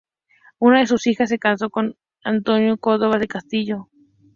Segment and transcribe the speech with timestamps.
[0.57, 3.87] Una de sus hijas se casó con Antonio Cánovas del Castillo.